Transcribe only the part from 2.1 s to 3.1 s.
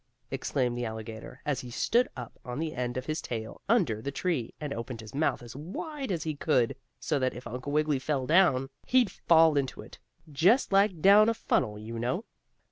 up on the end of